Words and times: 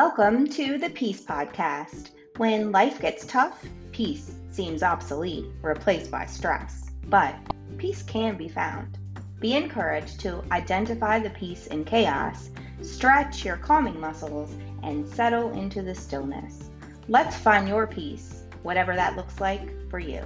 Welcome 0.00 0.46
to 0.50 0.78
the 0.78 0.90
Peace 0.90 1.24
Podcast. 1.24 2.10
When 2.36 2.70
life 2.70 3.00
gets 3.00 3.26
tough, 3.26 3.66
peace 3.90 4.30
seems 4.52 4.84
obsolete, 4.84 5.46
replaced 5.60 6.08
by 6.08 6.24
stress. 6.24 6.88
But 7.08 7.34
peace 7.78 8.04
can 8.04 8.36
be 8.36 8.48
found. 8.48 8.96
Be 9.40 9.56
encouraged 9.56 10.20
to 10.20 10.44
identify 10.52 11.18
the 11.18 11.30
peace 11.30 11.66
in 11.66 11.84
chaos, 11.84 12.50
stretch 12.80 13.44
your 13.44 13.56
calming 13.56 13.98
muscles, 13.98 14.54
and 14.84 15.04
settle 15.04 15.50
into 15.50 15.82
the 15.82 15.96
stillness. 15.96 16.70
Let's 17.08 17.34
find 17.34 17.68
your 17.68 17.88
peace, 17.88 18.44
whatever 18.62 18.94
that 18.94 19.16
looks 19.16 19.40
like 19.40 19.68
for 19.90 19.98
you. 19.98 20.22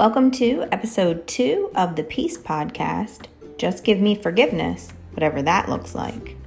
Welcome 0.00 0.30
to 0.30 0.66
episode 0.72 1.26
two 1.26 1.70
of 1.74 1.94
the 1.94 2.02
Peace 2.02 2.38
Podcast. 2.38 3.26
Just 3.58 3.84
give 3.84 4.00
me 4.00 4.14
forgiveness, 4.14 4.88
whatever 5.12 5.42
that 5.42 5.68
looks 5.68 5.94
like. 5.94 6.38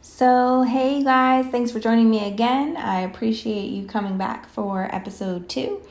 So, 0.00 0.62
hey 0.62 1.02
guys, 1.02 1.46
thanks 1.46 1.72
for 1.72 1.80
joining 1.80 2.08
me 2.08 2.28
again. 2.28 2.76
I 2.76 3.00
appreciate 3.00 3.70
you 3.70 3.84
coming 3.84 4.16
back 4.16 4.48
for 4.48 4.88
episode 4.94 5.48
two. 5.48 5.82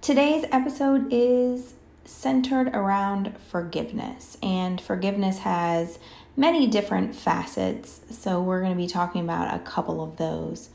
Today's 0.00 0.44
episode 0.52 1.08
is 1.10 1.74
centered 2.04 2.68
around 2.68 3.36
forgiveness, 3.50 4.38
and 4.40 4.80
forgiveness 4.80 5.38
has 5.38 5.98
many 6.36 6.66
different 6.66 7.14
facets. 7.14 8.00
So, 8.10 8.40
we're 8.40 8.60
going 8.60 8.72
to 8.72 8.76
be 8.76 8.88
talking 8.88 9.22
about 9.22 9.54
a 9.54 9.58
couple 9.60 10.02
of 10.02 10.16
those. 10.16 10.70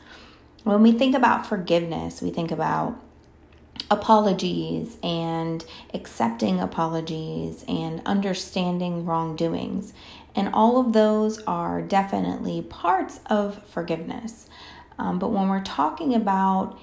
When 0.63 0.83
we 0.83 0.91
think 0.91 1.15
about 1.15 1.45
forgiveness, 1.45 2.21
we 2.21 2.31
think 2.31 2.51
about 2.51 2.99
apologies 3.91 4.97
and 5.01 5.65
accepting 5.93 6.59
apologies 6.59 7.65
and 7.67 8.01
understanding 8.05 9.05
wrongdoings. 9.05 9.93
And 10.35 10.49
all 10.53 10.79
of 10.79 10.93
those 10.93 11.41
are 11.43 11.81
definitely 11.81 12.61
parts 12.61 13.19
of 13.25 13.63
forgiveness. 13.67 14.47
Um, 14.97 15.17
but 15.17 15.29
when 15.29 15.49
we're 15.49 15.63
talking 15.63 16.13
about 16.13 16.79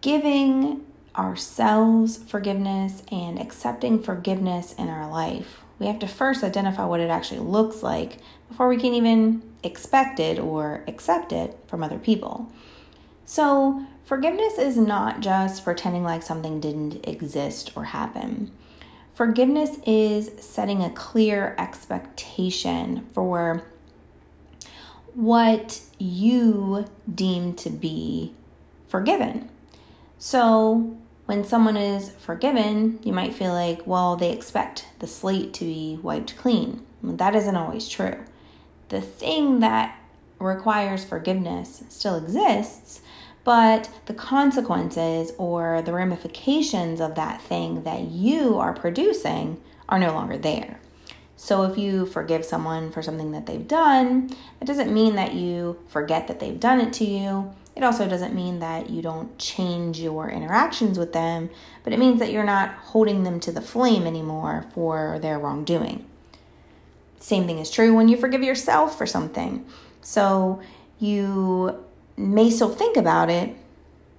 giving 0.00 0.84
ourselves 1.16 2.18
forgiveness 2.18 3.02
and 3.10 3.40
accepting 3.40 4.02
forgiveness 4.02 4.74
in 4.74 4.88
our 4.88 5.10
life, 5.10 5.62
we 5.78 5.86
have 5.86 5.98
to 6.00 6.08
first 6.08 6.42
identify 6.42 6.84
what 6.84 7.00
it 7.00 7.10
actually 7.10 7.40
looks 7.40 7.82
like 7.82 8.18
before 8.48 8.68
we 8.68 8.76
can 8.76 8.94
even 8.94 9.42
expect 9.62 10.20
it 10.20 10.38
or 10.38 10.84
accept 10.86 11.32
it 11.32 11.58
from 11.66 11.82
other 11.82 11.98
people. 11.98 12.50
So, 13.24 13.84
forgiveness 14.04 14.58
is 14.58 14.76
not 14.76 15.20
just 15.20 15.64
pretending 15.64 16.04
like 16.04 16.22
something 16.22 16.60
didn't 16.60 17.06
exist 17.06 17.72
or 17.76 17.84
happen. 17.84 18.52
Forgiveness 19.14 19.78
is 19.86 20.30
setting 20.38 20.82
a 20.82 20.90
clear 20.90 21.54
expectation 21.58 23.06
for 23.12 23.64
what 25.14 25.80
you 25.98 26.84
deem 27.12 27.54
to 27.54 27.70
be 27.70 28.34
forgiven. 28.86 29.50
So, 30.18 30.96
when 31.26 31.44
someone 31.44 31.76
is 31.76 32.10
forgiven, 32.10 33.00
you 33.02 33.12
might 33.12 33.34
feel 33.34 33.52
like, 33.52 33.86
well, 33.86 34.16
they 34.16 34.32
expect 34.32 34.86
the 35.00 35.06
slate 35.06 35.52
to 35.54 35.64
be 35.64 35.98
wiped 36.02 36.36
clean. 36.36 36.86
That 37.02 37.34
isn't 37.34 37.56
always 37.56 37.88
true. 37.88 38.24
The 38.88 39.00
thing 39.00 39.60
that 39.60 39.98
requires 40.38 41.04
forgiveness 41.04 41.82
still 41.88 42.16
exists, 42.16 43.00
but 43.42 43.90
the 44.06 44.14
consequences 44.14 45.32
or 45.38 45.82
the 45.82 45.92
ramifications 45.92 47.00
of 47.00 47.16
that 47.16 47.40
thing 47.40 47.82
that 47.82 48.02
you 48.02 48.58
are 48.58 48.72
producing 48.72 49.60
are 49.88 49.98
no 49.98 50.12
longer 50.12 50.38
there. 50.38 50.80
So 51.36 51.64
if 51.64 51.76
you 51.76 52.06
forgive 52.06 52.44
someone 52.44 52.90
for 52.90 53.02
something 53.02 53.32
that 53.32 53.46
they've 53.46 53.66
done, 53.66 54.30
it 54.60 54.64
doesn't 54.64 54.92
mean 54.92 55.16
that 55.16 55.34
you 55.34 55.78
forget 55.88 56.28
that 56.28 56.40
they've 56.40 56.58
done 56.58 56.80
it 56.80 56.92
to 56.94 57.04
you 57.04 57.52
it 57.76 57.84
also 57.84 58.08
doesn't 58.08 58.34
mean 58.34 58.60
that 58.60 58.88
you 58.88 59.02
don't 59.02 59.36
change 59.38 60.00
your 60.00 60.30
interactions 60.30 60.98
with 60.98 61.12
them, 61.12 61.50
but 61.84 61.92
it 61.92 61.98
means 61.98 62.18
that 62.20 62.32
you're 62.32 62.42
not 62.42 62.70
holding 62.70 63.22
them 63.22 63.38
to 63.40 63.52
the 63.52 63.60
flame 63.60 64.06
anymore 64.06 64.64
for 64.72 65.18
their 65.20 65.38
wrongdoing. 65.38 66.06
Same 67.20 67.46
thing 67.46 67.58
is 67.58 67.70
true 67.70 67.94
when 67.94 68.08
you 68.08 68.16
forgive 68.16 68.42
yourself 68.42 68.96
for 68.96 69.04
something. 69.04 69.66
So 70.00 70.62
you 70.98 71.84
may 72.16 72.48
still 72.48 72.70
think 72.70 72.96
about 72.96 73.28
it, 73.28 73.54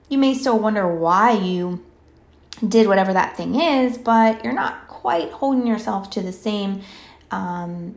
you 0.07 0.19
may 0.19 0.35
still 0.35 0.59
wonder 0.59 0.87
why 0.87 1.31
you 1.31 1.83
did 2.65 2.87
whatever 2.87 3.11
that 3.13 3.35
thing 3.35 3.59
is, 3.59 3.97
but 3.97 4.43
you're 4.43 4.53
not 4.53 4.87
quite 4.87 5.31
holding 5.31 5.65
yourself 5.65 6.11
to 6.11 6.21
the 6.21 6.31
same 6.31 6.81
um, 7.31 7.95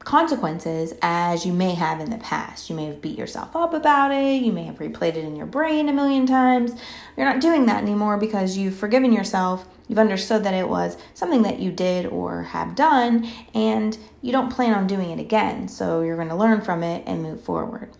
consequences 0.00 0.94
as 1.02 1.44
you 1.44 1.52
may 1.52 1.74
have 1.74 2.00
in 2.00 2.10
the 2.10 2.18
past. 2.18 2.70
You 2.70 2.76
may 2.76 2.86
have 2.86 3.02
beat 3.02 3.18
yourself 3.18 3.54
up 3.54 3.74
about 3.74 4.12
it, 4.12 4.42
you 4.42 4.52
may 4.52 4.64
have 4.64 4.78
replayed 4.78 5.16
it 5.16 5.24
in 5.24 5.36
your 5.36 5.46
brain 5.46 5.88
a 5.88 5.92
million 5.92 6.26
times. 6.26 6.72
You're 7.16 7.26
not 7.26 7.40
doing 7.40 7.66
that 7.66 7.82
anymore 7.82 8.16
because 8.16 8.56
you've 8.56 8.76
forgiven 8.76 9.12
yourself. 9.12 9.66
You've 9.88 9.98
understood 9.98 10.44
that 10.44 10.54
it 10.54 10.68
was 10.68 10.96
something 11.14 11.42
that 11.42 11.60
you 11.60 11.72
did 11.72 12.06
or 12.06 12.42
have 12.42 12.74
done, 12.74 13.26
and 13.54 13.96
you 14.20 14.32
don't 14.32 14.52
plan 14.52 14.74
on 14.74 14.86
doing 14.86 15.10
it 15.10 15.18
again. 15.18 15.68
So 15.68 16.02
you're 16.02 16.16
going 16.16 16.28
to 16.28 16.36
learn 16.36 16.60
from 16.60 16.82
it 16.82 17.04
and 17.06 17.22
move 17.22 17.40
forward. 17.40 17.90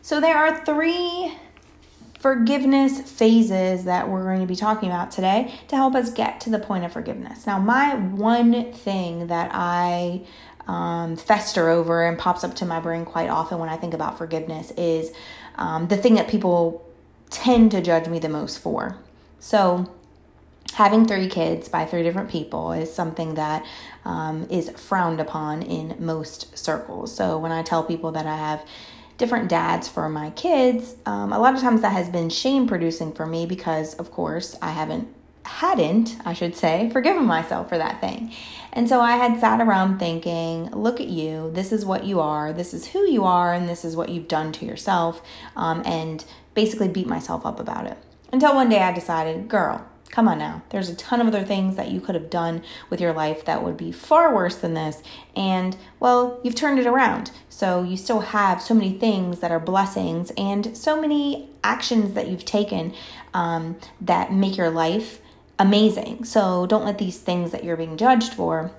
So 0.00 0.20
there 0.20 0.38
are 0.38 0.64
three 0.64 1.34
forgiveness 2.18 3.00
phases 3.00 3.84
that 3.84 4.08
we're 4.08 4.22
going 4.24 4.40
to 4.40 4.46
be 4.46 4.54
talking 4.54 4.90
about 4.90 5.10
today 5.10 5.54
to 5.68 5.76
help 5.76 5.94
us 5.94 6.10
get 6.10 6.38
to 6.38 6.50
the 6.50 6.58
point 6.58 6.84
of 6.84 6.92
forgiveness. 6.92 7.46
Now, 7.46 7.58
my 7.58 7.94
one 7.94 8.72
thing 8.72 9.28
that 9.28 9.50
I 9.54 10.22
um, 10.66 11.16
fester 11.16 11.68
over 11.68 12.06
and 12.06 12.18
pops 12.18 12.44
up 12.44 12.54
to 12.56 12.66
my 12.66 12.80
brain 12.80 13.04
quite 13.04 13.28
often 13.28 13.58
when 13.58 13.68
I 13.68 13.76
think 13.76 13.94
about 13.94 14.18
forgiveness 14.18 14.70
is 14.72 15.12
um, 15.56 15.88
the 15.88 15.96
thing 15.96 16.14
that 16.14 16.28
people 16.28 16.86
tend 17.30 17.70
to 17.70 17.80
judge 17.80 18.08
me 18.08 18.18
the 18.18 18.28
most 18.28 18.58
for. 18.58 18.96
So, 19.38 19.90
having 20.74 21.06
three 21.06 21.28
kids 21.28 21.68
by 21.68 21.84
three 21.84 22.02
different 22.02 22.30
people 22.30 22.72
is 22.72 22.92
something 22.92 23.34
that 23.34 23.64
um, 24.04 24.46
is 24.50 24.70
frowned 24.70 25.20
upon 25.20 25.62
in 25.62 25.96
most 25.98 26.56
circles. 26.56 27.14
So, 27.14 27.38
when 27.38 27.52
I 27.52 27.62
tell 27.62 27.82
people 27.82 28.12
that 28.12 28.26
I 28.26 28.36
have 28.36 28.64
different 29.16 29.48
dads 29.48 29.88
for 29.88 30.08
my 30.08 30.30
kids, 30.30 30.96
um, 31.06 31.32
a 31.32 31.38
lot 31.38 31.54
of 31.54 31.60
times 31.60 31.82
that 31.82 31.92
has 31.92 32.08
been 32.08 32.30
shame 32.30 32.66
producing 32.66 33.12
for 33.12 33.26
me 33.26 33.46
because, 33.46 33.94
of 33.94 34.10
course, 34.10 34.56
I 34.62 34.70
haven't 34.70 35.08
hadn't, 35.44 36.16
I 36.24 36.32
should 36.32 36.54
say, 36.54 36.90
forgiven 36.90 37.24
myself 37.24 37.68
for 37.68 37.78
that 37.78 38.00
thing. 38.00 38.32
And 38.72 38.88
so 38.88 39.00
I 39.00 39.16
had 39.16 39.40
sat 39.40 39.60
around 39.60 39.98
thinking, 39.98 40.70
look 40.70 41.00
at 41.00 41.08
you, 41.08 41.50
this 41.52 41.72
is 41.72 41.84
what 41.84 42.04
you 42.04 42.20
are, 42.20 42.52
this 42.52 42.72
is 42.72 42.88
who 42.88 43.00
you 43.10 43.24
are, 43.24 43.52
and 43.52 43.68
this 43.68 43.84
is 43.84 43.96
what 43.96 44.10
you've 44.10 44.28
done 44.28 44.52
to 44.52 44.64
yourself, 44.64 45.22
um, 45.56 45.82
and 45.84 46.24
basically 46.54 46.88
beat 46.88 47.06
myself 47.06 47.44
up 47.44 47.58
about 47.58 47.86
it. 47.86 47.98
Until 48.32 48.54
one 48.54 48.68
day 48.68 48.80
I 48.80 48.92
decided, 48.92 49.48
girl, 49.48 49.84
come 50.10 50.28
on 50.28 50.38
now. 50.38 50.62
There's 50.70 50.88
a 50.88 50.94
ton 50.94 51.20
of 51.20 51.26
other 51.26 51.44
things 51.44 51.76
that 51.76 51.90
you 51.90 52.00
could 52.00 52.14
have 52.14 52.30
done 52.30 52.62
with 52.88 53.00
your 53.00 53.12
life 53.12 53.44
that 53.44 53.62
would 53.62 53.76
be 53.76 53.92
far 53.92 54.34
worse 54.34 54.56
than 54.56 54.74
this. 54.74 55.02
And, 55.36 55.76
well, 55.98 56.40
you've 56.42 56.54
turned 56.54 56.78
it 56.78 56.86
around. 56.86 57.30
So 57.48 57.82
you 57.82 57.96
still 57.96 58.20
have 58.20 58.60
so 58.60 58.74
many 58.74 58.92
things 58.98 59.40
that 59.40 59.50
are 59.50 59.60
blessings 59.60 60.32
and 60.36 60.76
so 60.76 61.00
many 61.00 61.50
actions 61.62 62.14
that 62.14 62.28
you've 62.28 62.44
taken 62.44 62.94
um, 63.34 63.78
that 64.00 64.32
make 64.32 64.56
your 64.56 64.70
life 64.70 65.20
amazing. 65.60 66.24
So 66.24 66.66
don't 66.66 66.86
let 66.86 66.98
these 66.98 67.18
things 67.18 67.52
that 67.52 67.62
you're 67.62 67.76
being 67.76 67.98
judged 67.98 68.32
for 68.32 68.72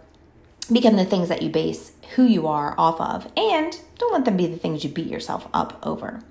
become 0.71 0.95
the 0.95 1.05
things 1.05 1.29
that 1.29 1.41
you 1.41 1.49
base 1.49 1.91
who 2.15 2.23
you 2.23 2.47
are 2.47 2.75
off 2.77 2.99
of. 2.99 3.31
And 3.37 3.79
don't 3.99 4.11
let 4.11 4.25
them 4.25 4.35
be 4.35 4.47
the 4.47 4.57
things 4.57 4.83
you 4.83 4.89
beat 4.89 5.07
yourself 5.07 5.47
up 5.53 5.79
over. 5.83 6.23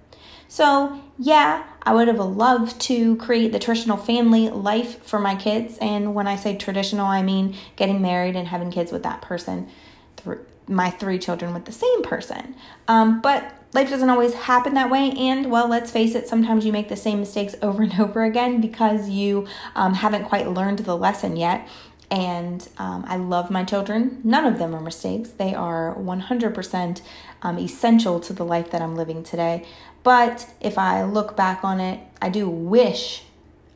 So, 0.49 1.01
yeah, 1.17 1.65
I 1.85 1.95
would 1.95 2.09
have 2.09 2.19
loved 2.19 2.81
to 2.83 3.15
create 3.17 3.53
the 3.53 3.61
traditional 3.61 3.97
family 3.97 4.51
life 4.51 5.01
for 5.05 5.21
my 5.21 5.37
kids. 5.37 5.79
And 5.79 6.13
when 6.13 6.27
I 6.27 6.35
say 6.35 6.57
traditional, 6.57 7.07
I 7.07 7.23
mean 7.23 7.57
getting 7.77 8.03
married 8.03 8.35
and 8.35 8.49
having 8.49 8.73
kids 8.73 8.91
with 8.91 9.05
that 9.05 9.23
person, 9.23 9.69
my 10.67 10.91
three 10.91 11.21
children 11.21 11.55
with 11.55 11.67
the 11.67 11.73
same 11.73 12.03
person. 12.03 12.57
Um, 12.89 13.21
but 13.21 13.55
life 13.73 13.91
doesn't 13.91 14.11
always 14.11 14.35
happen 14.35 14.75
that 14.75 14.91
way. 14.91 15.13
And 15.13 15.51
well, 15.51 15.69
let's 15.69 15.91
face 15.91 16.15
it, 16.15 16.29
sometimes 16.29 16.65
you 16.65 16.73
make 16.73 16.89
the 16.89 16.97
same 16.97 17.21
mistakes 17.21 17.55
over 17.63 17.83
and 17.83 17.99
over 18.01 18.25
again 18.25 18.61
because 18.61 19.09
you 19.09 19.47
um, 19.75 19.95
haven't 19.95 20.25
quite 20.25 20.49
learned 20.49 20.81
the 20.81 20.97
lesson 20.97 21.37
yet. 21.37 21.69
And 22.11 22.69
um, 22.79 23.05
I 23.07 23.17
love 23.17 23.53
my 23.53 23.63
children. 23.63 24.21
None 24.25 24.45
of 24.45 24.59
them 24.59 24.75
are 24.75 24.81
mistakes. 24.81 25.31
They 25.31 25.55
are 25.55 25.95
100% 25.95 27.03
um, 27.43 27.59
essential 27.59 28.19
to 28.19 28.33
the 28.33 28.45
life 28.45 28.73
that 28.73 28.83
I'm 28.83 28.97
living 28.97 29.23
today. 29.23 29.65
But 30.03 30.53
if 30.61 30.77
I 30.77 31.05
look 31.05 31.37
back 31.37 31.63
on 31.63 31.79
it, 31.79 32.01
I 32.21 32.29
do 32.29 32.49
wish, 32.49 33.23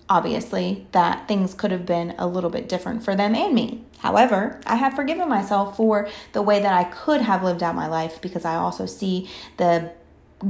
obviously, 0.08 0.86
that 0.92 1.28
things 1.28 1.54
could 1.54 1.70
have 1.70 1.86
been 1.86 2.14
a 2.18 2.26
little 2.26 2.50
bit 2.50 2.68
different 2.68 3.04
for 3.04 3.16
them 3.16 3.34
and 3.34 3.54
me. 3.54 3.84
However, 3.98 4.60
I 4.66 4.76
have 4.76 4.94
forgiven 4.94 5.28
myself 5.28 5.76
for 5.76 6.08
the 6.32 6.42
way 6.42 6.60
that 6.60 6.74
I 6.74 6.84
could 6.84 7.22
have 7.22 7.42
lived 7.42 7.62
out 7.62 7.74
my 7.74 7.86
life 7.86 8.20
because 8.20 8.44
I 8.44 8.56
also 8.56 8.86
see 8.86 9.30
the 9.56 9.92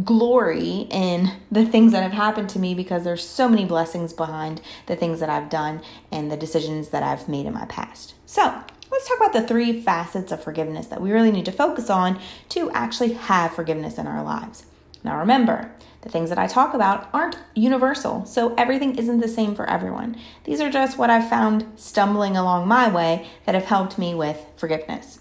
glory 0.03 0.89
in 0.91 1.31
the 1.53 1.65
things 1.65 1.93
that 1.93 2.03
have 2.03 2.12
happened 2.12 2.49
to 2.49 2.59
me 2.59 2.75
because 2.75 3.05
there's 3.05 3.27
so 3.27 3.49
many 3.49 3.65
blessings 3.65 4.12
behind 4.12 4.61
the 4.87 4.97
things 4.97 5.21
that 5.21 5.31
I've 5.31 5.51
done 5.51 5.83
and 6.11 6.31
the 6.31 6.37
decisions 6.37 6.89
that 6.89 7.03
I've 7.03 7.29
made 7.29 7.47
in 7.47 7.53
my 7.53 7.67
past. 7.67 8.15
So, 8.27 8.62
let's 8.91 9.09
talk 9.09 9.19
about 9.19 9.33
the 9.33 9.47
three 9.47 9.81
facets 9.81 10.33
of 10.33 10.43
forgiveness 10.43 10.87
that 10.87 11.01
we 11.01 11.12
really 11.12 11.31
need 11.31 11.45
to 11.45 11.53
focus 11.53 11.91
on 11.91 12.21
to 12.51 12.71
actually 12.73 13.12
have 13.12 13.55
forgiveness 13.55 13.99
in 13.99 14.06
our 14.06 14.23
lives. 14.23 14.67
Now, 15.05 15.19
remember, 15.19 15.71
the 16.01 16.09
things 16.09 16.31
that 16.31 16.39
I 16.39 16.47
talk 16.47 16.75
about 16.75 17.09
aren't 17.12 17.39
universal, 17.55 18.25
so 18.25 18.55
everything 18.55 18.97
isn't 18.97 19.21
the 19.21 19.29
same 19.29 19.55
for 19.55 19.69
everyone. 19.69 20.17
These 20.45 20.61
are 20.61 20.71
just 20.71 20.97
what 20.97 21.11
I've 21.11 21.29
found 21.29 21.67
stumbling 21.77 22.37
along 22.37 22.67
my 22.67 22.91
way 22.91 23.29
that 23.45 23.55
have 23.55 23.67
helped 23.67 23.99
me 23.99 24.15
with 24.15 24.45
forgiveness. 24.56 25.21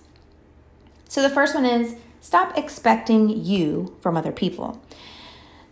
So, 1.09 1.21
the 1.21 1.29
first 1.29 1.53
one 1.53 1.65
is 1.65 1.97
stop 2.21 2.57
expecting 2.57 3.29
you 3.29 3.95
from 4.01 4.15
other 4.15 4.31
people. 4.31 4.81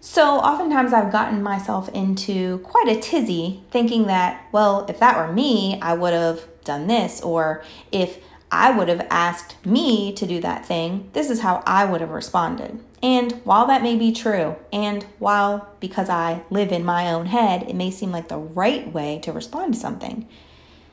So, 0.02 0.40
oftentimes 0.40 0.94
I've 0.94 1.12
gotten 1.12 1.42
myself 1.42 1.88
into 1.90 2.58
quite 2.60 2.90
a 2.90 3.00
tizzy 3.00 3.64
thinking 3.72 4.08
that, 4.08 4.46
well, 4.52 4.86
if 4.90 5.00
that 5.00 5.16
were 5.16 5.32
me, 5.32 5.80
I 5.82 5.94
would 5.94 6.14
have 6.14 6.48
done 6.64 6.88
this, 6.88 7.22
or 7.22 7.64
if 7.92 8.20
I 8.52 8.72
would 8.72 8.90
have 8.90 9.08
asked 9.10 9.66
me 9.66 10.12
to 10.14 10.28
do 10.28 10.42
that 10.42 10.66
thing, 10.66 11.10
this 11.14 11.30
is 11.30 11.40
how 11.40 11.64
I 11.66 11.86
would 11.86 12.02
have 12.02 12.10
responded. 12.10 12.84
And 13.02 13.32
while 13.44 13.66
that 13.68 13.82
may 13.82 13.96
be 13.96 14.12
true, 14.12 14.58
and 14.74 15.04
while 15.18 15.74
because 15.80 16.10
I 16.10 16.44
live 16.50 16.72
in 16.72 16.84
my 16.84 17.12
own 17.12 17.28
head, 17.28 17.64
it 17.64 17.76
may 17.76 17.90
seem 17.90 18.12
like 18.12 18.28
the 18.28 18.38
right 18.38 18.92
way 18.92 19.20
to 19.20 19.32
respond 19.32 19.74
to 19.74 19.80
something, 19.80 20.28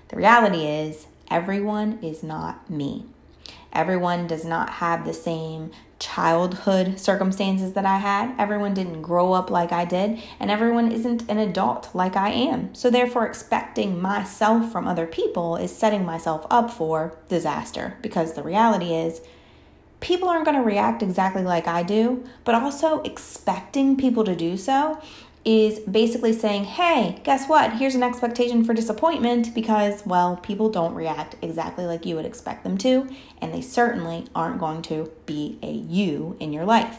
the 0.08 0.16
reality 0.16 0.64
is 0.64 1.06
everyone 1.30 1.98
is 2.00 2.22
not 2.22 2.70
me. 2.70 3.04
Everyone 3.72 4.26
does 4.26 4.44
not 4.44 4.70
have 4.70 5.04
the 5.04 5.12
same 5.12 5.72
childhood 5.98 6.98
circumstances 6.98 7.72
that 7.72 7.84
I 7.84 7.98
had. 7.98 8.34
Everyone 8.38 8.74
didn't 8.74 9.02
grow 9.02 9.32
up 9.32 9.50
like 9.50 9.72
I 9.72 9.84
did, 9.84 10.20
and 10.38 10.50
everyone 10.50 10.92
isn't 10.92 11.28
an 11.28 11.38
adult 11.38 11.90
like 11.94 12.16
I 12.16 12.30
am. 12.30 12.74
So, 12.74 12.90
therefore, 12.90 13.26
expecting 13.26 14.00
myself 14.00 14.70
from 14.70 14.86
other 14.86 15.06
people 15.06 15.56
is 15.56 15.74
setting 15.74 16.04
myself 16.04 16.46
up 16.50 16.70
for 16.70 17.16
disaster 17.28 17.96
because 18.02 18.34
the 18.34 18.42
reality 18.42 18.94
is 18.94 19.20
people 20.00 20.28
aren't 20.28 20.44
going 20.44 20.56
to 20.56 20.62
react 20.62 21.02
exactly 21.02 21.42
like 21.42 21.66
I 21.66 21.82
do, 21.82 22.24
but 22.44 22.54
also 22.54 23.02
expecting 23.02 23.96
people 23.96 24.24
to 24.24 24.36
do 24.36 24.56
so 24.56 25.00
is 25.48 25.80
basically 25.80 26.34
saying, 26.34 26.62
hey, 26.62 27.18
guess 27.24 27.48
what? 27.48 27.72
Here's 27.72 27.94
an 27.94 28.02
expectation 28.02 28.64
for 28.64 28.74
disappointment 28.74 29.54
because, 29.54 30.04
well, 30.04 30.36
people 30.36 30.68
don't 30.68 30.94
react 30.94 31.36
exactly 31.40 31.86
like 31.86 32.04
you 32.04 32.16
would 32.16 32.26
expect 32.26 32.64
them 32.64 32.76
to, 32.76 33.08
and 33.40 33.54
they 33.54 33.62
certainly 33.62 34.26
aren't 34.34 34.60
going 34.60 34.82
to 34.82 35.10
be 35.24 35.58
a 35.62 35.72
you 35.72 36.36
in 36.38 36.52
your 36.52 36.66
life. 36.66 36.98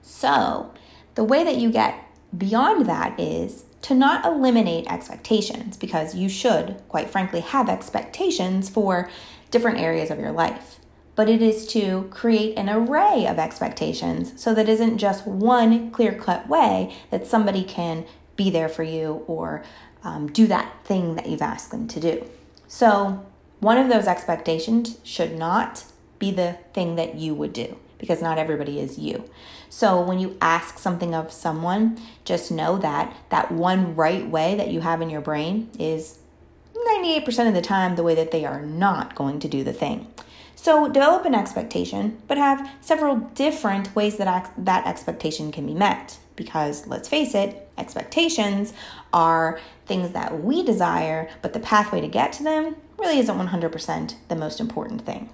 So, 0.00 0.72
the 1.16 1.24
way 1.24 1.42
that 1.42 1.56
you 1.56 1.72
get 1.72 2.04
beyond 2.36 2.86
that 2.86 3.18
is 3.18 3.64
to 3.82 3.96
not 3.96 4.24
eliminate 4.24 4.86
expectations 4.86 5.76
because 5.76 6.14
you 6.14 6.28
should, 6.28 6.80
quite 6.88 7.10
frankly, 7.10 7.40
have 7.40 7.68
expectations 7.68 8.68
for 8.68 9.10
different 9.50 9.78
areas 9.78 10.12
of 10.12 10.20
your 10.20 10.30
life 10.30 10.78
but 11.18 11.28
it 11.28 11.42
is 11.42 11.66
to 11.66 12.06
create 12.12 12.56
an 12.56 12.70
array 12.70 13.26
of 13.26 13.40
expectations 13.40 14.40
so 14.40 14.54
that 14.54 14.68
isn't 14.68 14.98
just 14.98 15.26
one 15.26 15.90
clear 15.90 16.12
cut 16.12 16.48
way 16.48 16.94
that 17.10 17.26
somebody 17.26 17.64
can 17.64 18.06
be 18.36 18.50
there 18.50 18.68
for 18.68 18.84
you 18.84 19.24
or 19.26 19.64
um, 20.04 20.28
do 20.28 20.46
that 20.46 20.72
thing 20.84 21.16
that 21.16 21.28
you've 21.28 21.42
asked 21.42 21.72
them 21.72 21.88
to 21.88 21.98
do. 21.98 22.24
So, 22.68 23.26
one 23.58 23.78
of 23.78 23.88
those 23.88 24.06
expectations 24.06 24.98
should 25.02 25.36
not 25.36 25.84
be 26.20 26.30
the 26.30 26.56
thing 26.72 26.94
that 26.94 27.16
you 27.16 27.34
would 27.34 27.52
do 27.52 27.76
because 27.98 28.22
not 28.22 28.38
everybody 28.38 28.78
is 28.78 28.96
you. 28.96 29.28
So, 29.68 30.00
when 30.00 30.20
you 30.20 30.36
ask 30.40 30.78
something 30.78 31.16
of 31.16 31.32
someone, 31.32 32.00
just 32.24 32.52
know 32.52 32.78
that 32.78 33.12
that 33.30 33.50
one 33.50 33.96
right 33.96 34.30
way 34.30 34.54
that 34.54 34.68
you 34.68 34.82
have 34.82 35.02
in 35.02 35.10
your 35.10 35.20
brain 35.20 35.68
is 35.80 36.20
98% 36.76 37.48
of 37.48 37.54
the 37.54 37.60
time 37.60 37.96
the 37.96 38.04
way 38.04 38.14
that 38.14 38.30
they 38.30 38.44
are 38.44 38.62
not 38.62 39.16
going 39.16 39.40
to 39.40 39.48
do 39.48 39.64
the 39.64 39.72
thing. 39.72 40.06
So 40.60 40.88
develop 40.88 41.24
an 41.24 41.36
expectation, 41.36 42.20
but 42.26 42.36
have 42.36 42.68
several 42.80 43.16
different 43.36 43.94
ways 43.94 44.16
that 44.16 44.52
that 44.58 44.86
expectation 44.88 45.52
can 45.52 45.64
be 45.64 45.72
met. 45.72 46.18
Because 46.34 46.84
let's 46.88 47.08
face 47.08 47.32
it, 47.36 47.70
expectations 47.78 48.72
are 49.12 49.60
things 49.86 50.10
that 50.10 50.42
we 50.42 50.64
desire, 50.64 51.30
but 51.42 51.52
the 51.52 51.60
pathway 51.60 52.00
to 52.00 52.08
get 52.08 52.32
to 52.34 52.42
them 52.42 52.74
really 52.98 53.20
isn't 53.20 53.38
100% 53.38 54.14
the 54.26 54.34
most 54.34 54.58
important 54.58 55.06
thing. 55.06 55.30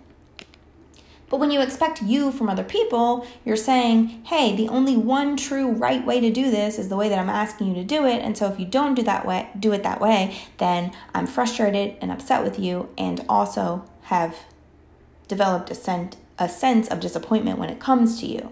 But 1.31 1.41
when 1.41 1.50
you 1.50 1.62
expect 1.62 2.03
you 2.03 2.31
from 2.31 2.50
other 2.50 2.62
people, 2.62 3.27
you're 3.47 3.56
saying, 3.56 4.25
hey, 4.27 4.55
the 4.55 4.69
only 4.69 4.94
one 4.94 5.38
true 5.38 5.70
right 5.70 6.05
way 6.05 6.20
to 6.20 6.31
do 6.31 6.50
this 6.50 6.79
is 6.79 6.91
the 6.91 6.97
way 6.97 7.09
that 7.09 7.19
I'm 7.19 7.31
asking 7.31 7.69
you 7.69 7.75
to 7.77 7.85
do 7.85 8.05
it. 8.06 8.20
And 8.20 8.37
so 8.37 8.53
if 8.53 8.61
you 8.61 8.67
don't 8.67 8.94
do 8.94 9.03
that 9.05 9.25
way, 9.25 9.49
do 9.59 9.73
it 9.73 9.85
that 9.85 10.03
way, 10.03 10.37
then 10.59 10.93
I'm 11.15 11.27
frustrated 11.27 11.97
and 12.03 12.12
upset 12.12 12.44
with 12.44 12.59
you 12.59 12.91
and 12.99 13.25
also 13.27 13.87
have 14.03 14.37
developed 15.29 15.71
a, 15.71 15.75
sen- 15.75 16.12
a 16.38 16.49
sense 16.49 16.88
of 16.88 17.00
disappointment 17.00 17.59
when 17.59 17.71
it 17.71 17.81
comes 17.81 18.21
to 18.21 18.26
you. 18.26 18.50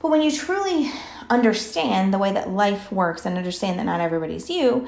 But 0.00 0.10
when 0.10 0.22
you 0.22 0.32
truly 0.32 0.90
understand 1.30 2.12
the 2.12 2.18
way 2.18 2.32
that 2.32 2.50
life 2.50 2.90
works 2.90 3.24
and 3.24 3.38
understand 3.38 3.78
that 3.78 3.84
not 3.84 4.00
everybody's 4.00 4.50
you, 4.50 4.86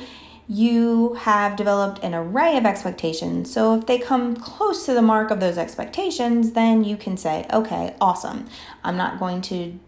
you 0.48 1.14
have 1.14 1.56
developed 1.56 2.02
an 2.02 2.14
array 2.14 2.56
of 2.56 2.66
expectations. 2.66 3.50
So 3.50 3.76
if 3.76 3.86
they 3.86 3.98
come 3.98 4.36
close 4.36 4.84
to 4.86 4.92
the 4.92 5.00
mark 5.00 5.30
of 5.30 5.40
those 5.40 5.56
expectations, 5.56 6.52
then 6.52 6.84
you 6.84 6.96
can 6.96 7.16
say, 7.16 7.46
okay, 7.52 7.94
awesome. 8.00 8.46
I'm 8.82 8.96
not 8.96 9.18
going 9.18 9.40
to 9.42 9.78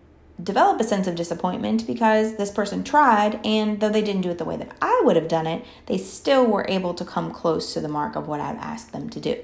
develop 0.42 0.80
a 0.80 0.84
sense 0.84 1.06
of 1.06 1.14
disappointment 1.14 1.86
because 1.86 2.36
this 2.36 2.50
person 2.50 2.84
tried, 2.84 3.44
and 3.44 3.80
though 3.80 3.88
they 3.90 4.02
didn't 4.02 4.22
do 4.22 4.30
it 4.30 4.38
the 4.38 4.44
way 4.44 4.56
that 4.56 4.72
I 4.80 5.02
would 5.04 5.16
have 5.16 5.28
done 5.28 5.46
it, 5.46 5.64
they 5.86 5.98
still 5.98 6.46
were 6.46 6.66
able 6.68 6.94
to 6.94 7.04
come 7.04 7.32
close 7.32 7.74
to 7.74 7.80
the 7.80 7.88
mark 7.88 8.16
of 8.16 8.28
what 8.28 8.40
I've 8.40 8.58
asked 8.58 8.92
them 8.92 9.10
to 9.10 9.20
do. 9.20 9.42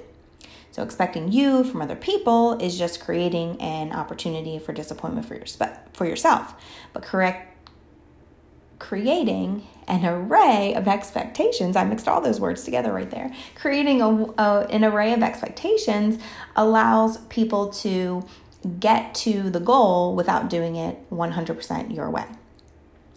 So 0.72 0.82
expecting 0.82 1.30
you 1.30 1.64
from 1.64 1.80
other 1.82 1.94
people 1.94 2.54
is 2.54 2.78
just 2.78 3.00
creating 3.00 3.60
an 3.60 3.92
opportunity 3.92 4.58
for 4.58 4.72
disappointment 4.72 5.26
for 5.26 5.36
your 5.36 5.46
for 5.92 6.06
yourself. 6.06 6.54
But 6.92 7.02
correct 7.02 7.52
creating 8.82 9.64
an 9.86 10.04
array 10.04 10.74
of 10.74 10.88
expectations. 10.88 11.76
I 11.76 11.84
mixed 11.84 12.08
all 12.08 12.20
those 12.20 12.40
words 12.40 12.64
together 12.64 12.92
right 12.92 13.10
there. 13.10 13.32
Creating 13.54 14.02
a, 14.02 14.08
a, 14.08 14.66
an 14.70 14.84
array 14.84 15.12
of 15.12 15.22
expectations 15.22 16.20
allows 16.56 17.18
people 17.28 17.68
to 17.74 18.26
get 18.80 19.14
to 19.14 19.50
the 19.50 19.60
goal 19.60 20.16
without 20.16 20.50
doing 20.50 20.74
it 20.74 20.98
100% 21.10 21.94
your 21.94 22.10
way. 22.10 22.24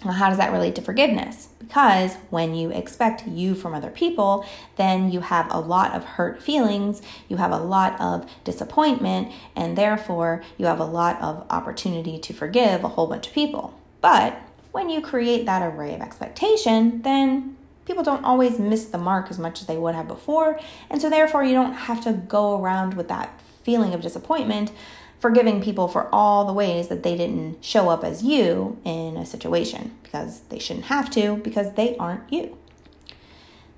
How 0.01 0.29
does 0.29 0.37
that 0.37 0.51
relate 0.51 0.75
to 0.75 0.81
forgiveness? 0.81 1.49
Because 1.59 2.15
when 2.29 2.53
you 2.53 2.69
expect 2.69 3.27
you 3.27 3.55
from 3.55 3.73
other 3.73 3.89
people, 3.89 4.45
then 4.75 5.11
you 5.11 5.21
have 5.21 5.47
a 5.49 5.59
lot 5.59 5.93
of 5.93 6.03
hurt 6.03 6.43
feelings, 6.43 7.01
you 7.27 7.37
have 7.37 7.51
a 7.51 7.57
lot 7.57 7.99
of 7.99 8.29
disappointment, 8.43 9.31
and 9.55 9.75
therefore 9.77 10.43
you 10.57 10.67
have 10.67 10.79
a 10.79 10.85
lot 10.85 11.19
of 11.21 11.45
opportunity 11.49 12.19
to 12.19 12.33
forgive 12.33 12.83
a 12.83 12.89
whole 12.89 13.07
bunch 13.07 13.27
of 13.27 13.33
people. 13.33 13.73
But 14.01 14.39
when 14.71 14.89
you 14.89 15.01
create 15.01 15.45
that 15.45 15.63
array 15.63 15.95
of 15.95 16.01
expectation, 16.01 17.01
then 17.01 17.57
people 17.85 18.03
don't 18.03 18.25
always 18.25 18.59
miss 18.59 18.85
the 18.85 18.97
mark 18.97 19.31
as 19.31 19.39
much 19.39 19.61
as 19.61 19.67
they 19.67 19.77
would 19.77 19.95
have 19.95 20.07
before, 20.07 20.59
and 20.89 21.01
so 21.01 21.09
therefore 21.09 21.43
you 21.43 21.53
don't 21.53 21.73
have 21.73 22.01
to 22.03 22.13
go 22.13 22.59
around 22.61 22.93
with 22.93 23.07
that 23.07 23.39
feeling 23.63 23.95
of 23.95 24.01
disappointment 24.01 24.71
forgiving 25.19 25.61
people 25.61 25.87
for 25.87 26.07
all 26.13 26.45
the 26.45 26.53
ways 26.53 26.87
that 26.89 27.03
they 27.03 27.15
didn't 27.15 27.63
show 27.63 27.89
up 27.89 28.03
as 28.03 28.23
you 28.23 28.77
in 28.83 29.17
a 29.17 29.25
situation 29.25 29.95
because 30.03 30.41
they 30.49 30.59
shouldn't 30.59 30.85
have 30.85 31.09
to 31.11 31.37
because 31.37 31.73
they 31.73 31.95
aren't 31.97 32.31
you. 32.31 32.57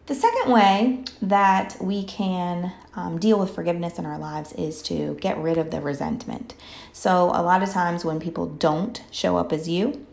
The 0.08 0.16
second 0.16 0.54
way 0.54 1.04
that 1.22 1.76
we 1.82 2.04
can 2.06 2.72
um, 2.96 3.20
deal 3.20 3.38
with 3.38 3.54
forgiveness 3.54 4.00
in 4.00 4.06
our 4.06 4.18
lives 4.18 4.54
is 4.54 4.82
to 4.84 5.16
get 5.16 5.38
rid 5.38 5.58
of 5.58 5.70
the 5.70 5.82
resentment. 5.82 6.54
So, 6.94 7.26
a 7.26 7.44
lot 7.44 7.62
of 7.62 7.70
times 7.70 8.06
when 8.06 8.22
people 8.22 8.46
don't 8.46 9.04
show 9.12 9.36
up 9.36 9.52
as 9.52 9.68
you, 9.68 10.06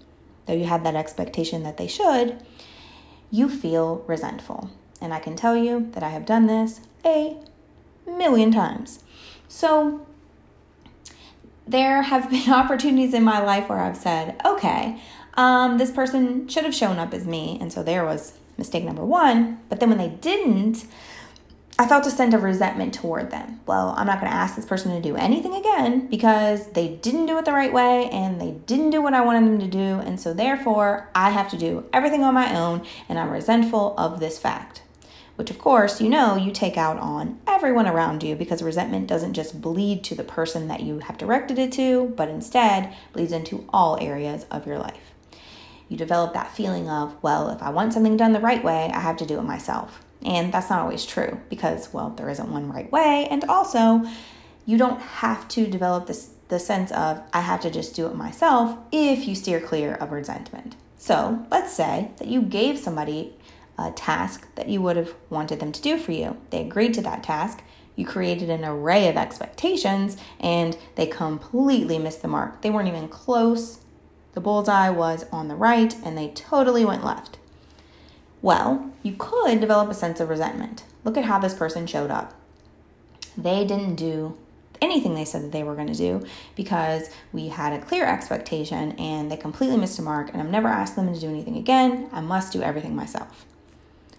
though 0.46 0.52
you 0.52 0.64
have 0.64 0.82
that 0.82 0.96
expectation 0.96 1.62
that 1.62 1.76
they 1.76 1.86
should, 1.86 2.42
you 3.30 3.48
feel 3.48 4.04
resentful. 4.08 4.68
And 5.00 5.14
I 5.14 5.20
can 5.20 5.36
tell 5.36 5.56
you 5.56 5.88
that 5.92 6.02
I 6.02 6.08
have 6.08 6.26
done 6.26 6.48
this 6.48 6.80
a 7.04 7.36
million 8.04 8.50
times. 8.50 9.04
So, 9.46 10.04
there 11.66 12.02
have 12.02 12.30
been 12.30 12.52
opportunities 12.52 13.14
in 13.14 13.22
my 13.22 13.40
life 13.40 13.68
where 13.68 13.80
I've 13.80 13.96
said, 13.96 14.40
okay, 14.44 15.00
um, 15.34 15.78
this 15.78 15.90
person 15.90 16.48
should 16.48 16.64
have 16.64 16.74
shown 16.74 16.98
up 16.98 17.12
as 17.12 17.26
me. 17.26 17.58
And 17.60 17.72
so 17.72 17.82
there 17.82 18.04
was 18.04 18.34
mistake 18.56 18.84
number 18.84 19.04
one. 19.04 19.60
But 19.68 19.80
then 19.80 19.88
when 19.88 19.98
they 19.98 20.08
didn't, 20.08 20.86
I 21.76 21.88
felt 21.88 22.06
a 22.06 22.10
sense 22.10 22.34
of 22.34 22.44
resentment 22.44 22.94
toward 22.94 23.32
them. 23.32 23.60
Well, 23.66 23.94
I'm 23.96 24.06
not 24.06 24.20
going 24.20 24.30
to 24.30 24.36
ask 24.36 24.54
this 24.54 24.64
person 24.64 24.92
to 24.92 25.00
do 25.00 25.16
anything 25.16 25.54
again 25.56 26.06
because 26.06 26.68
they 26.68 26.88
didn't 26.88 27.26
do 27.26 27.36
it 27.38 27.44
the 27.44 27.52
right 27.52 27.72
way 27.72 28.08
and 28.10 28.40
they 28.40 28.52
didn't 28.52 28.90
do 28.90 29.02
what 29.02 29.12
I 29.12 29.22
wanted 29.22 29.44
them 29.46 29.58
to 29.58 29.66
do. 29.66 29.98
And 30.06 30.20
so 30.20 30.32
therefore, 30.32 31.10
I 31.16 31.30
have 31.30 31.50
to 31.50 31.58
do 31.58 31.84
everything 31.92 32.22
on 32.22 32.32
my 32.32 32.56
own 32.56 32.86
and 33.08 33.18
I'm 33.18 33.30
resentful 33.30 33.96
of 33.98 34.20
this 34.20 34.38
fact. 34.38 34.82
Which 35.36 35.50
of 35.50 35.58
course 35.58 36.00
you 36.00 36.08
know 36.08 36.36
you 36.36 36.50
take 36.50 36.76
out 36.76 36.98
on 36.98 37.38
everyone 37.46 37.86
around 37.86 38.22
you 38.22 38.34
because 38.34 38.62
resentment 38.62 39.06
doesn't 39.06 39.34
just 39.34 39.60
bleed 39.60 40.04
to 40.04 40.14
the 40.14 40.24
person 40.24 40.68
that 40.68 40.80
you 40.80 41.00
have 41.00 41.18
directed 41.18 41.58
it 41.58 41.72
to, 41.72 42.12
but 42.16 42.28
instead 42.28 42.94
bleeds 43.12 43.32
into 43.32 43.64
all 43.72 43.98
areas 44.00 44.46
of 44.50 44.66
your 44.66 44.78
life. 44.78 45.12
You 45.88 45.96
develop 45.96 46.32
that 46.34 46.54
feeling 46.54 46.88
of, 46.88 47.14
well, 47.22 47.50
if 47.50 47.62
I 47.62 47.70
want 47.70 47.92
something 47.92 48.16
done 48.16 48.32
the 48.32 48.40
right 48.40 48.64
way, 48.64 48.90
I 48.92 49.00
have 49.00 49.16
to 49.18 49.26
do 49.26 49.38
it 49.38 49.42
myself. 49.42 50.04
And 50.22 50.52
that's 50.52 50.70
not 50.70 50.80
always 50.80 51.04
true 51.04 51.40
because, 51.50 51.92
well, 51.92 52.10
there 52.10 52.30
isn't 52.30 52.50
one 52.50 52.72
right 52.72 52.90
way. 52.90 53.28
And 53.30 53.44
also, 53.44 54.02
you 54.64 54.78
don't 54.78 55.00
have 55.00 55.46
to 55.48 55.66
develop 55.66 56.06
this 56.06 56.30
the 56.48 56.58
sense 56.58 56.92
of 56.92 57.22
I 57.32 57.40
have 57.40 57.60
to 57.62 57.70
just 57.70 57.94
do 57.94 58.06
it 58.06 58.14
myself 58.14 58.76
if 58.92 59.26
you 59.26 59.34
steer 59.34 59.60
clear 59.60 59.94
of 59.94 60.12
resentment. 60.12 60.76
So 60.98 61.44
let's 61.50 61.72
say 61.72 62.10
that 62.18 62.28
you 62.28 62.42
gave 62.42 62.78
somebody 62.78 63.34
a 63.78 63.90
task 63.90 64.54
that 64.54 64.68
you 64.68 64.80
would 64.82 64.96
have 64.96 65.14
wanted 65.30 65.60
them 65.60 65.72
to 65.72 65.82
do 65.82 65.98
for 65.98 66.12
you. 66.12 66.36
They 66.50 66.60
agreed 66.60 66.94
to 66.94 67.02
that 67.02 67.22
task. 67.22 67.62
You 67.96 68.06
created 68.06 68.50
an 68.50 68.64
array 68.64 69.08
of 69.08 69.16
expectations 69.16 70.16
and 70.40 70.76
they 70.96 71.06
completely 71.06 71.98
missed 71.98 72.22
the 72.22 72.28
mark. 72.28 72.62
They 72.62 72.70
weren't 72.70 72.88
even 72.88 73.08
close. 73.08 73.80
The 74.32 74.40
bullseye 74.40 74.90
was 74.90 75.26
on 75.30 75.48
the 75.48 75.54
right 75.54 75.94
and 76.04 76.18
they 76.18 76.28
totally 76.28 76.84
went 76.84 77.04
left. 77.04 77.38
Well, 78.42 78.90
you 79.02 79.14
could 79.16 79.60
develop 79.60 79.90
a 79.90 79.94
sense 79.94 80.20
of 80.20 80.28
resentment. 80.28 80.84
Look 81.04 81.16
at 81.16 81.24
how 81.24 81.38
this 81.38 81.54
person 81.54 81.86
showed 81.86 82.10
up. 82.10 82.34
They 83.36 83.64
didn't 83.64 83.96
do 83.96 84.36
anything 84.82 85.14
they 85.14 85.24
said 85.24 85.42
that 85.42 85.52
they 85.52 85.62
were 85.62 85.74
going 85.74 85.88
to 85.88 85.94
do 85.94 86.24
because 86.56 87.08
we 87.32 87.48
had 87.48 87.72
a 87.72 87.84
clear 87.84 88.04
expectation 88.04 88.92
and 88.92 89.30
they 89.30 89.36
completely 89.36 89.76
missed 89.76 89.98
a 89.98 90.02
mark, 90.02 90.30
and 90.32 90.40
I'm 90.40 90.50
never 90.50 90.68
asking 90.68 91.06
them 91.06 91.14
to 91.14 91.20
do 91.20 91.28
anything 91.28 91.56
again. 91.56 92.08
I 92.12 92.20
must 92.20 92.52
do 92.52 92.62
everything 92.62 92.94
myself. 92.94 93.46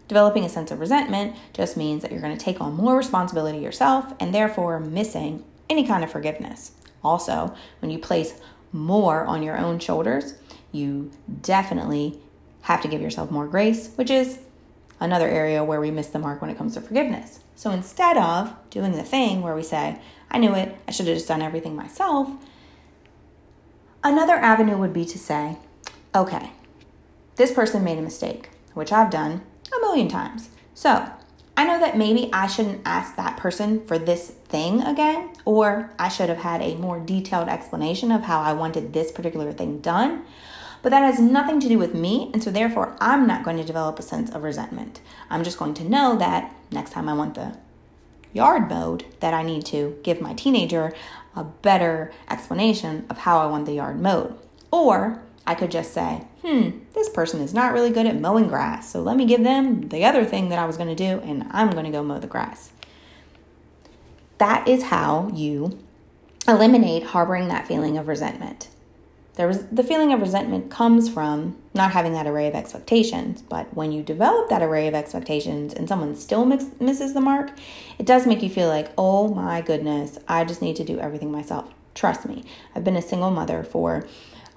Developing 0.07 0.43
a 0.45 0.49
sense 0.49 0.71
of 0.71 0.79
resentment 0.79 1.35
just 1.53 1.75
means 1.77 2.01
that 2.01 2.11
you're 2.11 2.21
going 2.21 2.37
to 2.37 2.43
take 2.43 2.61
on 2.61 2.75
more 2.75 2.95
responsibility 2.95 3.57
yourself 3.57 4.13
and 4.19 4.33
therefore 4.33 4.79
missing 4.79 5.43
any 5.69 5.85
kind 5.85 6.03
of 6.03 6.11
forgiveness. 6.11 6.71
Also, 7.03 7.55
when 7.79 7.89
you 7.89 7.97
place 7.97 8.39
more 8.71 9.25
on 9.25 9.41
your 9.41 9.57
own 9.57 9.79
shoulders, 9.79 10.35
you 10.71 11.11
definitely 11.41 12.19
have 12.61 12.81
to 12.81 12.87
give 12.87 13.01
yourself 13.01 13.31
more 13.31 13.47
grace, 13.47 13.93
which 13.95 14.09
is 14.09 14.39
another 14.99 15.27
area 15.27 15.63
where 15.63 15.79
we 15.79 15.91
miss 15.91 16.07
the 16.07 16.19
mark 16.19 16.41
when 16.41 16.49
it 16.49 16.57
comes 16.57 16.73
to 16.73 16.81
forgiveness. 16.81 17.39
So 17.55 17.71
instead 17.71 18.17
of 18.17 18.53
doing 18.69 18.91
the 18.91 19.03
thing 19.03 19.41
where 19.41 19.55
we 19.55 19.63
say, 19.63 19.99
I 20.29 20.37
knew 20.37 20.53
it, 20.53 20.75
I 20.87 20.91
should 20.91 21.07
have 21.07 21.15
just 21.15 21.27
done 21.27 21.41
everything 21.41 21.75
myself, 21.75 22.29
another 24.03 24.33
avenue 24.33 24.77
would 24.77 24.93
be 24.93 25.05
to 25.05 25.17
say, 25.17 25.57
okay, 26.13 26.51
this 27.37 27.53
person 27.53 27.83
made 27.83 27.97
a 27.97 28.01
mistake, 28.01 28.49
which 28.73 28.91
I've 28.91 29.09
done 29.09 29.41
a 29.77 29.81
million 29.81 30.07
times. 30.07 30.49
So 30.73 31.09
I 31.57 31.65
know 31.65 31.79
that 31.79 31.97
maybe 31.97 32.29
I 32.33 32.47
shouldn't 32.47 32.81
ask 32.85 33.15
that 33.15 33.37
person 33.37 33.85
for 33.85 33.97
this 33.97 34.29
thing 34.29 34.81
again, 34.81 35.29
or 35.45 35.91
I 35.97 36.09
should 36.09 36.29
have 36.29 36.39
had 36.39 36.61
a 36.61 36.75
more 36.75 36.99
detailed 36.99 37.47
explanation 37.47 38.11
of 38.11 38.23
how 38.23 38.41
I 38.41 38.53
wanted 38.53 38.91
this 38.91 39.11
particular 39.11 39.53
thing 39.53 39.79
done. 39.79 40.25
But 40.81 40.89
that 40.89 41.01
has 41.01 41.19
nothing 41.19 41.59
to 41.61 41.67
do 41.67 41.79
with 41.79 41.95
me, 41.95 42.29
and 42.33 42.43
so 42.43 42.51
therefore 42.51 42.95
I'm 42.99 43.25
not 43.25 43.43
going 43.43 43.57
to 43.57 43.63
develop 43.63 43.97
a 43.97 44.03
sense 44.03 44.29
of 44.29 44.43
resentment. 44.43 45.01
I'm 45.29 45.43
just 45.43 45.57
going 45.57 45.73
to 45.75 45.89
know 45.89 46.17
that 46.17 46.53
next 46.71 46.91
time 46.91 47.09
I 47.09 47.13
want 47.13 47.35
the 47.35 47.57
yard 48.33 48.69
mowed, 48.69 49.05
that 49.21 49.33
I 49.33 49.41
need 49.41 49.65
to 49.67 49.97
give 50.03 50.21
my 50.21 50.33
teenager 50.33 50.93
a 51.35 51.43
better 51.43 52.11
explanation 52.29 53.05
of 53.09 53.19
how 53.19 53.39
I 53.39 53.47
want 53.47 53.65
the 53.65 53.73
yard 53.73 53.99
mowed. 53.99 54.37
Or 54.71 55.23
I 55.47 55.55
could 55.55 55.71
just 55.71 55.93
say, 55.93 56.23
hmm, 56.41 56.79
this 56.93 57.09
person 57.09 57.41
is 57.41 57.53
not 57.53 57.73
really 57.73 57.91
good 57.91 58.05
at 58.05 58.19
mowing 58.19 58.47
grass, 58.47 58.91
so 58.91 59.01
let 59.01 59.17
me 59.17 59.25
give 59.25 59.43
them 59.43 59.89
the 59.89 60.05
other 60.05 60.25
thing 60.25 60.49
that 60.49 60.59
I 60.59 60.65
was 60.65 60.77
going 60.77 60.89
to 60.89 60.95
do, 60.95 61.19
and 61.23 61.45
I'm 61.51 61.69
going 61.69 61.85
to 61.85 61.91
go 61.91 62.03
mow 62.03 62.19
the 62.19 62.27
grass. 62.27 62.71
That 64.37 64.67
is 64.67 64.83
how 64.83 65.29
you 65.33 65.79
eliminate 66.47 67.03
harboring 67.03 67.47
that 67.47 67.67
feeling 67.67 67.97
of 67.97 68.07
resentment. 68.07 68.69
There 69.35 69.47
was, 69.47 69.65
the 69.67 69.83
feeling 69.83 70.13
of 70.13 70.21
resentment 70.21 70.71
comes 70.71 71.09
from 71.09 71.57
not 71.73 71.91
having 71.91 72.13
that 72.13 72.25
array 72.25 72.47
of 72.47 72.55
expectations. 72.55 73.41
But 73.41 73.73
when 73.73 73.91
you 73.91 74.01
develop 74.01 74.49
that 74.49 74.61
array 74.61 74.87
of 74.87 74.95
expectations 74.95 75.73
and 75.73 75.89
someone 75.89 76.15
still 76.15 76.45
mix, 76.45 76.65
misses 76.79 77.13
the 77.13 77.21
mark, 77.21 77.51
it 77.99 78.05
does 78.05 78.25
make 78.25 78.41
you 78.41 78.49
feel 78.49 78.69
like, 78.69 78.91
oh 78.97 79.27
my 79.27 79.61
goodness, 79.61 80.17
I 80.27 80.45
just 80.45 80.61
need 80.61 80.77
to 80.77 80.85
do 80.85 80.99
everything 80.99 81.31
myself. 81.31 81.69
Trust 81.93 82.25
me, 82.25 82.45
I've 82.73 82.85
been 82.85 82.95
a 82.95 83.01
single 83.01 83.31
mother 83.31 83.63
for 83.63 84.07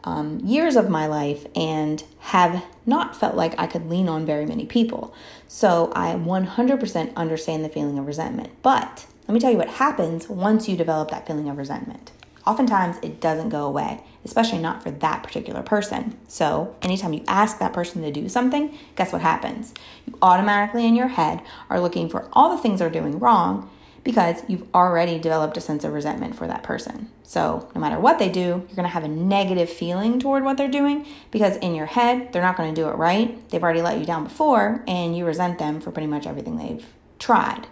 um, 0.05 0.41
years 0.41 0.77
of 0.77 0.89
my 0.89 1.07
life 1.07 1.47
and 1.55 2.03
have 2.21 2.65
not 2.87 3.17
felt 3.17 3.35
like 3.35 3.59
I 3.59 3.67
could 3.67 3.89
lean 3.89 4.09
on 4.09 4.25
very 4.25 4.47
many 4.47 4.65
people. 4.65 5.15
So 5.47 5.93
I 5.95 6.15
100% 6.15 7.15
understand 7.17 7.65
the 7.65 7.69
feeling 7.69 7.99
of 7.99 8.07
resentment. 8.07 8.51
But 8.63 9.07
let 9.27 9.35
me 9.35 9.41
tell 9.41 9.51
you 9.51 9.59
what 9.59 9.69
happens 9.69 10.29
once 10.29 10.69
you 10.69 10.77
develop 10.77 11.11
that 11.11 11.27
feeling 11.27 11.49
of 11.49 11.59
resentment 11.59 12.13
oftentimes 12.49 12.97
it 13.03 13.21
doesn't 13.21 13.51
go 13.51 13.67
away, 13.67 14.03
especially 14.25 14.59
not 14.59 14.83
for 14.83 14.91
that 14.91 15.23
particular 15.23 15.63
person. 15.63 16.19
So, 16.29 16.75
anytime 16.81 17.13
you 17.13 17.23
ask 17.29 17.59
that 17.59 17.75
person 17.75 18.01
to 18.03 18.11
do 18.11 18.29
something, 18.29 18.77
guess 18.97 19.13
what 19.13 19.21
happens? 19.21 19.75
You 20.07 20.17
automatically 20.23 20.87
in 20.87 20.97
your 20.97 21.09
head 21.09 21.43
are 21.69 21.79
looking 21.79 22.09
for 22.09 22.27
all 22.33 22.57
the 22.57 22.63
things 22.63 22.79
they're 22.79 22.89
doing 22.89 23.19
wrong 23.19 23.71
because 24.05 24.43
you've 24.49 24.67
already 24.75 25.19
developed 25.19 25.57
a 25.57 25.61
sense 25.61 25.85
of 25.85 25.93
resentment 25.93 26.35
for 26.35 26.47
that 26.47 26.63
person. 26.63 27.11
So, 27.23 27.71
no 27.75 27.81
matter 27.81 28.01
what 28.01 28.19
they 28.19 28.29
do, 28.29 28.41
you're 28.41 28.77
going 28.77 28.83
to 28.83 28.89
have 28.89 29.05
a 29.05 29.09
negative 29.09 29.69
feeling 29.69 30.19
toward 30.19 30.45
what 30.45 30.57
they're 30.57 30.69
doing 30.69 31.07
because 31.31 31.57
in 31.57 31.75
your 31.75 31.87
head, 31.87 32.33
they're 32.33 32.43
not 32.43 32.57
going 32.57 32.75
to 32.75 32.81
do 32.81 32.89
it 32.89 32.97
right. 32.97 33.49
They've 33.51 33.63
already 33.63 33.83
let 33.83 33.99
you 33.99 34.07
down 34.07 34.25
before, 34.25 34.83
and 34.87 35.17
you 35.17 35.27
resent 35.27 35.59
them 35.59 35.81
for 35.81 35.91
pretty 35.91 36.07
much 36.07 36.27
everything 36.27 36.57
they've 36.57 36.87
tried. 37.19 37.67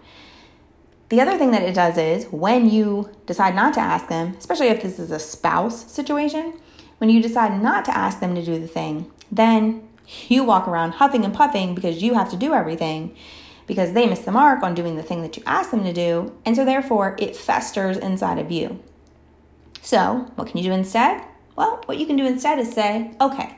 The 1.08 1.20
other 1.20 1.38
thing 1.38 1.52
that 1.52 1.62
it 1.62 1.74
does 1.74 1.96
is 1.96 2.26
when 2.26 2.68
you 2.68 3.10
decide 3.26 3.54
not 3.54 3.74
to 3.74 3.80
ask 3.80 4.08
them, 4.08 4.34
especially 4.36 4.68
if 4.68 4.82
this 4.82 4.98
is 4.98 5.12
a 5.12 5.20
spouse 5.20 5.90
situation, 5.90 6.54
when 6.98 7.10
you 7.10 7.22
decide 7.22 7.62
not 7.62 7.84
to 7.84 7.96
ask 7.96 8.20
them 8.20 8.34
to 8.34 8.44
do 8.44 8.58
the 8.58 8.66
thing, 8.66 9.10
then 9.30 9.88
you 10.28 10.44
walk 10.44 10.66
around 10.66 10.92
huffing 10.92 11.24
and 11.24 11.34
puffing 11.34 11.74
because 11.74 12.02
you 12.02 12.14
have 12.14 12.30
to 12.30 12.36
do 12.36 12.52
everything 12.52 13.16
because 13.66 13.92
they 13.92 14.06
missed 14.06 14.24
the 14.24 14.32
mark 14.32 14.62
on 14.62 14.74
doing 14.74 14.96
the 14.96 15.02
thing 15.02 15.22
that 15.22 15.36
you 15.36 15.42
asked 15.46 15.70
them 15.70 15.84
to 15.84 15.92
do. 15.92 16.32
And 16.44 16.54
so, 16.56 16.64
therefore, 16.64 17.16
it 17.18 17.36
festers 17.36 17.96
inside 17.96 18.38
of 18.38 18.50
you. 18.50 18.82
So, 19.82 20.30
what 20.36 20.48
can 20.48 20.58
you 20.58 20.64
do 20.64 20.72
instead? 20.72 21.22
Well, 21.56 21.82
what 21.86 21.98
you 21.98 22.06
can 22.06 22.16
do 22.16 22.26
instead 22.26 22.58
is 22.58 22.72
say, 22.72 23.12
okay, 23.20 23.56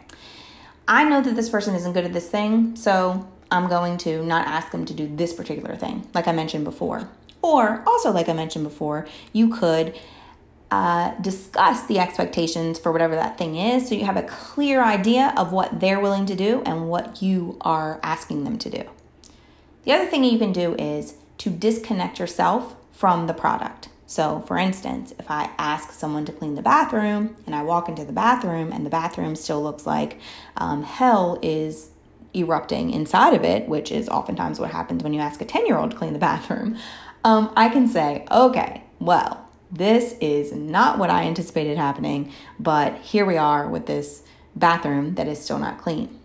I 0.87 1.05
know 1.05 1.21
that 1.21 1.37
this 1.37 1.51
person 1.51 1.75
isn't 1.75 1.93
good 1.93 2.05
at 2.05 2.13
this 2.13 2.29
thing, 2.29 2.77
so 2.77 3.29
I'm 3.51 3.69
going 3.69 3.99
to 3.99 4.25
not 4.25 4.47
ask 4.47 4.71
them 4.71 4.85
to 4.87 4.95
do 4.95 5.09
this 5.15 5.33
particular 5.33 5.75
thing, 5.77 6.09
like 6.15 6.29
I 6.29 6.33
mentioned 6.33 6.65
before. 6.65 7.09
Or, 7.43 7.83
also, 7.87 8.11
like 8.11 8.29
I 8.29 8.33
mentioned 8.33 8.65
before, 8.65 9.07
you 9.33 9.49
could 9.49 9.99
uh, 10.71 11.15
discuss 11.21 11.87
the 11.87 11.99
expectations 11.99 12.79
for 12.79 12.93
whatever 12.93 13.15
that 13.15 13.39
thing 13.39 13.57
is 13.57 13.89
so 13.89 13.95
you 13.95 14.05
have 14.05 14.19
a 14.19 14.23
clear 14.25 14.83
idea 14.83 15.33
of 15.37 15.51
what 15.51 15.81
they're 15.81 15.99
willing 15.99 16.27
to 16.27 16.35
do 16.35 16.63
and 16.67 16.91
what 16.91 17.23
you 17.23 17.57
are 17.63 17.99
asking 18.03 18.45
them 18.45 18.59
to 18.59 18.69
do. 18.69 18.85
The 19.89 19.95
other 19.95 20.05
thing 20.05 20.23
you 20.23 20.39
can 20.39 20.53
do 20.53 20.75
is 20.75 21.15
to 21.39 21.49
disconnect 21.49 22.19
yourself 22.19 22.77
from 22.93 23.27
the 23.27 23.33
product. 23.33 23.89
So, 24.07 24.45
for 24.47 24.59
instance, 24.59 25.15
if 25.19 25.31
I 25.31 25.49
ask 25.57 25.93
someone 25.93 26.27
to 26.27 26.33
clean 26.33 26.57
the 26.57 26.63
bathroom 26.63 27.37
and 27.47 27.55
I 27.55 27.63
walk 27.63 27.89
into 27.89 28.05
the 28.05 28.13
bathroom 28.13 28.71
and 28.71 28.85
the 28.85 28.91
bathroom 28.91 29.35
still 29.35 29.63
looks 29.63 29.87
like 29.87 30.21
um, 30.59 30.83
hell 30.83 31.39
is 31.41 31.89
erupting 32.35 32.91
inside 32.91 33.33
of 33.33 33.45
it, 33.45 33.67
which 33.67 33.91
is 33.91 34.11
oftentimes 34.11 34.61
what 34.61 34.73
happens 34.73 35.03
when 35.03 35.15
you 35.15 35.21
ask 35.21 35.41
a 35.41 35.47
10 35.47 35.65
year 35.65 35.79
old 35.79 35.93
to 35.93 35.97
clean 35.97 36.13
the 36.13 36.19
bathroom, 36.33 36.77
um, 37.25 37.51
I 37.57 37.71
can 37.71 37.89
say, 37.89 38.27
okay, 38.31 38.85
well, 38.99 39.49
this 39.73 40.17
is 40.21 40.53
not 40.53 40.99
what 40.99 41.09
I 41.09 41.23
anticipated 41.23 41.79
happening, 41.79 42.31
but 42.61 42.95
here 42.99 43.25
we 43.25 43.39
are 43.39 43.67
with 43.67 43.87
this 43.87 44.23
bathroom 44.55 45.15
that 45.15 45.29
is 45.29 45.41
still 45.43 45.59
not 45.59 45.79
clean. 45.79 46.19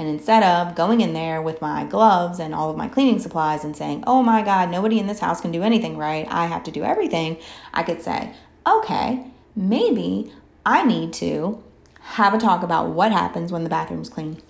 And 0.00 0.08
instead 0.08 0.42
of 0.42 0.74
going 0.74 1.02
in 1.02 1.12
there 1.12 1.42
with 1.42 1.60
my 1.60 1.84
gloves 1.84 2.40
and 2.40 2.54
all 2.54 2.70
of 2.70 2.76
my 2.78 2.88
cleaning 2.88 3.18
supplies 3.18 3.64
and 3.64 3.76
saying, 3.76 4.02
oh 4.06 4.22
my 4.22 4.40
God, 4.40 4.70
nobody 4.70 4.98
in 4.98 5.06
this 5.06 5.20
house 5.20 5.42
can 5.42 5.52
do 5.52 5.62
anything 5.62 5.98
right, 5.98 6.26
I 6.30 6.46
have 6.46 6.64
to 6.64 6.70
do 6.70 6.82
everything, 6.82 7.36
I 7.74 7.82
could 7.82 8.00
say, 8.00 8.32
okay, 8.66 9.26
maybe 9.54 10.32
I 10.64 10.86
need 10.86 11.12
to 11.14 11.62
have 12.00 12.32
a 12.32 12.38
talk 12.38 12.62
about 12.62 12.88
what 12.88 13.12
happens 13.12 13.52
when 13.52 13.62
the 13.62 13.68
bathroom's 13.68 14.08
clean. 14.08 14.40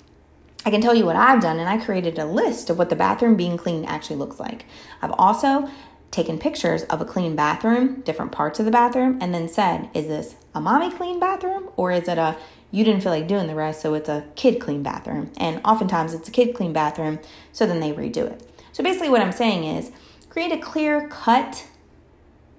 I 0.64 0.70
can 0.70 0.80
tell 0.80 0.94
you 0.94 1.04
what 1.04 1.16
I've 1.16 1.42
done, 1.42 1.58
and 1.58 1.68
I 1.68 1.84
created 1.84 2.16
a 2.20 2.26
list 2.26 2.70
of 2.70 2.78
what 2.78 2.88
the 2.88 2.94
bathroom 2.94 3.34
being 3.34 3.56
clean 3.56 3.84
actually 3.86 4.16
looks 4.16 4.38
like. 4.38 4.66
I've 5.02 5.14
also 5.18 5.68
taken 6.12 6.38
pictures 6.38 6.84
of 6.84 7.00
a 7.00 7.04
clean 7.04 7.34
bathroom, 7.34 8.02
different 8.02 8.30
parts 8.30 8.60
of 8.60 8.66
the 8.66 8.70
bathroom, 8.70 9.18
and 9.20 9.34
then 9.34 9.48
said, 9.48 9.90
is 9.94 10.06
this 10.06 10.36
a 10.54 10.60
mommy 10.60 10.92
clean 10.92 11.18
bathroom 11.18 11.70
or 11.76 11.90
is 11.90 12.06
it 12.06 12.18
a 12.18 12.36
you 12.70 12.84
didn't 12.84 13.02
feel 13.02 13.12
like 13.12 13.26
doing 13.26 13.46
the 13.46 13.54
rest, 13.54 13.80
so 13.80 13.94
it's 13.94 14.08
a 14.08 14.24
kid 14.36 14.60
clean 14.60 14.82
bathroom? 14.82 15.32
And 15.36 15.60
oftentimes 15.64 16.14
it's 16.14 16.28
a 16.28 16.32
kid 16.32 16.54
clean 16.54 16.72
bathroom, 16.72 17.18
so 17.52 17.66
then 17.66 17.80
they 17.80 17.92
redo 17.92 18.30
it. 18.30 18.48
So 18.72 18.84
basically, 18.84 19.10
what 19.10 19.20
I'm 19.20 19.32
saying 19.32 19.64
is 19.64 19.90
create 20.28 20.52
a 20.52 20.58
clear 20.58 21.08
cut 21.08 21.66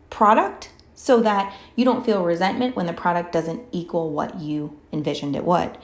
product 0.10 0.72
so 0.94 1.22
that 1.22 1.56
you 1.76 1.86
don't 1.86 2.06
feel 2.06 2.24
resentment 2.24 2.76
when 2.76 2.86
the 2.86 2.94
product 2.94 3.32
doesn't 3.32 3.62
equal 3.72 4.12
what 4.12 4.40
you 4.40 4.78
envisioned 4.92 5.36
it 5.36 5.46
would. 5.46 5.78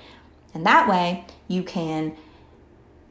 And 0.53 0.65
that 0.65 0.87
way, 0.87 1.25
you 1.47 1.63
can 1.63 2.15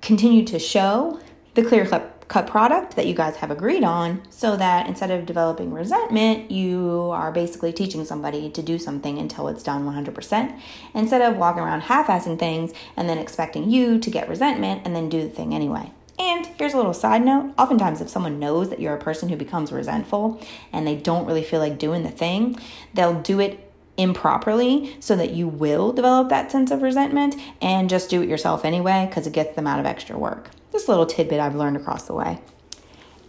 continue 0.03 0.45
to 0.45 0.59
show 0.59 1.21
the 1.55 1.65
clear 1.65 1.87
cut 1.87 2.16
cut 2.29 2.47
product 2.47 2.97
that 2.97 3.07
you 3.07 3.15
guys 3.15 3.37
have 3.37 3.51
agreed 3.51 3.85
on 3.85 4.23
so 4.31 4.57
that 4.57 4.89
instead 4.89 5.11
of 5.11 5.27
developing 5.27 5.73
resentment, 5.73 6.51
you 6.51 7.11
are 7.13 7.31
basically 7.31 7.73
teaching 7.73 8.05
somebody 8.05 8.51
to 8.51 8.63
do 8.63 8.79
something 8.79 9.19
until 9.19 9.49
it's 9.49 9.63
done 9.63 9.85
100%, 9.85 10.61
instead 10.95 11.23
of 11.23 11.37
walking 11.37 11.63
around 11.63 11.83
half 11.83 12.09
assing 12.09 12.39
things 12.39 12.73
and 12.97 13.09
then 13.09 13.19
expecting 13.19 13.71
you 13.71 13.99
to 13.99 14.11
get 14.11 14.29
resentment 14.29 14.83
and 14.85 14.97
then 14.97 15.09
do 15.09 15.23
the 15.23 15.29
thing 15.29 15.55
anyway. 15.55 15.91
And 16.19 16.47
here's 16.59 16.73
a 16.73 16.79
little 16.79 16.95
side 16.95 17.25
note 17.25 17.53
oftentimes, 17.59 18.01
if 18.01 18.09
someone 18.09 18.39
knows 18.39 18.71
that 18.71 18.81
you're 18.81 18.95
a 18.95 19.01
person 19.01 19.29
who 19.29 19.37
becomes 19.37 19.71
resentful 19.71 20.41
and 20.73 20.87
they 20.87 20.97
don't 20.97 21.27
really 21.27 21.43
feel 21.43 21.61
like 21.61 21.79
doing 21.79 22.03
the 22.03 22.11
thing, 22.11 22.59
they'll 22.95 23.21
do 23.21 23.39
it 23.39 23.63
improperly 23.99 24.97
so 25.01 25.17
that 25.17 25.31
you 25.31 25.49
will 25.49 25.93
develop 25.93 26.29
that 26.29 26.51
sense 26.51 26.71
of 26.71 26.83
resentment 26.83 27.35
and 27.63 27.89
just 27.89 28.11
do 28.11 28.23
it 28.23 28.29
yourself 28.29 28.65
anyway 28.65 29.07
because 29.09 29.27
it 29.27 29.33
gets 29.33 29.55
them 29.57 29.67
out 29.67 29.79
of 29.79 29.87
extra 29.87 30.19
work. 30.19 30.51
A 30.77 30.91
little 30.91 31.07
tidbit 31.07 31.41
I've 31.41 31.55
learned 31.55 31.77
across 31.77 32.07
the 32.07 32.15
way. 32.15 32.39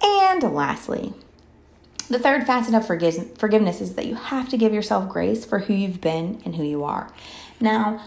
And 0.04 0.44
lastly, 0.54 1.14
the 2.10 2.20
third 2.20 2.46
facet 2.46 2.74
of 2.74 2.86
forgiveness 2.86 3.82
is 3.82 3.96
that 3.96 4.06
you 4.06 4.16
have 4.16 4.50
to 4.50 4.58
give 4.58 4.74
yourself 4.74 5.10
grace 5.10 5.44
for 5.44 5.60
who 5.60 5.74
you've 5.74 6.02
been 6.02 6.42
and 6.46 6.56
who 6.56 6.64
you 6.64 6.84
are. 6.84 7.12
Now, 7.60 8.02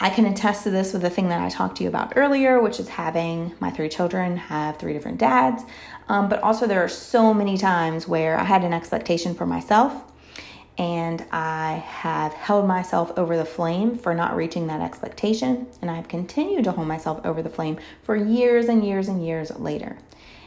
I 0.00 0.10
can 0.10 0.24
attest 0.24 0.64
to 0.64 0.70
this 0.70 0.92
with 0.92 1.02
the 1.02 1.10
thing 1.10 1.28
that 1.28 1.40
I 1.40 1.50
talked 1.50 1.76
to 1.76 1.82
you 1.82 1.88
about 1.88 2.14
earlier, 2.16 2.60
which 2.60 2.80
is 2.80 2.88
having 2.88 3.54
my 3.60 3.70
three 3.70 3.88
children 3.88 4.36
have 4.36 4.78
three 4.78 4.94
different 4.94 5.18
dads. 5.18 5.62
Um, 6.08 6.28
but 6.28 6.42
also, 6.42 6.66
there 6.66 6.82
are 6.82 6.88
so 6.88 7.34
many 7.34 7.58
times 7.58 8.08
where 8.08 8.38
I 8.38 8.44
had 8.44 8.64
an 8.64 8.72
expectation 8.72 9.34
for 9.34 9.46
myself 9.46 10.09
and 10.80 11.26
I 11.30 11.84
have 11.86 12.32
held 12.32 12.66
myself 12.66 13.12
over 13.18 13.36
the 13.36 13.44
flame 13.44 13.98
for 13.98 14.14
not 14.14 14.34
reaching 14.34 14.66
that 14.68 14.80
expectation, 14.80 15.66
and 15.82 15.90
I've 15.90 16.08
continued 16.08 16.64
to 16.64 16.72
hold 16.72 16.88
myself 16.88 17.20
over 17.22 17.42
the 17.42 17.50
flame 17.50 17.78
for 18.02 18.16
years 18.16 18.64
and 18.64 18.82
years 18.82 19.06
and 19.06 19.22
years 19.22 19.50
later. 19.58 19.98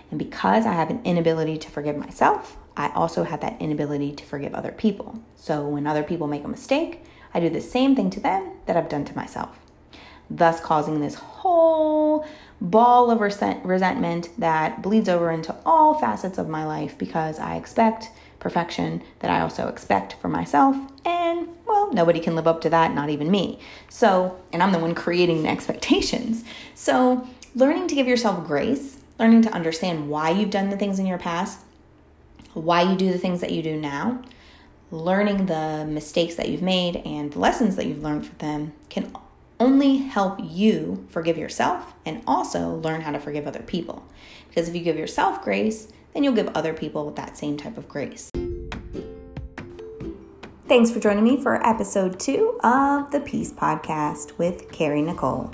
And 0.10 0.18
because 0.18 0.66
I 0.66 0.74
have 0.74 0.90
an 0.90 1.02
inability 1.04 1.60
to 1.60 1.70
forgive 1.70 1.98
myself, 1.98 2.58
I 2.75 2.90
also 2.96 3.25
have 3.25 3.42
that 3.42 3.62
inability 3.62 4.12
to 4.13 4.25
forgive 4.25 4.56
other 4.56 4.72
people. 4.72 5.20
So 5.36 5.68
when 5.68 5.86
other 5.86 6.02
people 6.02 6.25
make 6.25 6.46
a 6.46 6.48
mistake, 6.48 7.04
I 7.32 7.40
do 7.40 7.52
the 7.52 7.62
same 7.62 7.96
thing 7.96 8.10
to 8.10 8.20
them 8.20 8.54
that 8.66 8.75
I've 8.75 8.90
done 8.90 9.06
to 9.06 9.16
myself, 9.16 9.60
thus 10.32 10.60
causing 10.60 11.00
this 11.00 11.13
whole 11.13 12.25
ball 12.60 13.12
of 13.12 13.20
resentment 13.20 14.30
that 14.40 14.82
bleeds 14.82 15.10
over 15.10 15.30
into 15.30 15.56
all 15.63 15.94
facets 15.94 16.40
of 16.40 16.50
my 16.50 16.66
life 16.66 16.98
because 16.98 17.38
I 17.38 17.56
expect 17.56 18.10
perfection 18.44 19.02
that 19.20 19.32
I 19.32 19.40
also 19.40 19.70
expect 19.70 20.14
for 20.22 20.28
myself. 20.28 20.76
And 21.06 21.48
well, 21.66 21.92
nobody 21.94 22.20
can 22.20 22.36
live 22.36 22.46
up 22.46 22.62
to 22.62 22.70
that, 22.70 22.94
not 22.94 23.10
even 23.10 23.32
me. 23.32 23.58
So, 23.90 24.38
and 24.52 24.62
I'm 24.62 24.74
the 24.74 24.80
one 24.80 24.94
creating 24.94 25.44
the 25.44 25.50
expectations. 25.58 26.44
So, 26.76 27.28
learning 27.56 27.88
to 27.88 27.96
give 27.96 28.08
yourself 28.08 28.46
grace, 28.46 29.00
learning 29.18 29.44
to 29.44 29.54
understand 29.54 30.10
why 30.10 30.30
you've 30.30 30.50
done 30.50 30.70
the 30.70 30.78
things 30.78 31.00
in 31.00 31.06
your 31.06 31.18
past, 31.18 31.60
why 32.54 32.82
you 32.82 32.96
do 32.98 33.12
the 33.12 33.18
things 33.18 33.40
that 33.42 33.52
you 33.52 33.64
do 33.64 33.80
now, 33.80 34.22
learning 34.92 35.46
the 35.46 35.86
mistakes 35.90 36.36
that 36.36 36.50
you've 36.50 36.62
made 36.62 36.98
and 36.98 37.32
the 37.32 37.40
lessons 37.40 37.78
that 37.78 37.88
you've 37.88 38.04
learned 38.04 38.28
from 38.28 38.38
them 38.38 38.74
can 38.90 39.12
only 39.60 39.98
help 39.98 40.40
you 40.44 41.08
forgive 41.10 41.38
yourself 41.38 41.94
and 42.06 42.22
also 42.28 42.72
learn 42.76 43.02
how 43.02 43.12
to 43.12 43.20
forgive 43.20 43.48
other 43.48 43.64
people. 43.64 44.06
Because 44.50 44.68
if 44.68 44.76
you 44.76 44.82
give 44.82 44.98
yourself 44.98 45.42
grace, 45.42 45.88
then 46.13 46.24
you'll 46.24 46.34
give 46.34 46.50
other 46.55 46.74
people 46.74 47.12
that 47.12 47.38
same 47.38 47.58
type 47.58 47.77
of 47.77 47.88
grace. 47.88 48.32
Thanks 50.67 50.91
for 50.91 51.00
joining 51.00 51.24
me 51.24 51.41
for 51.41 51.65
episode 51.65 52.20
two 52.20 52.60
of 52.63 53.12
the 53.12 53.20
Peace 53.20 53.51
Podcast 53.51 54.38
with 54.38 54.72
Carrie 54.72 55.01
Nicole. 55.01 55.51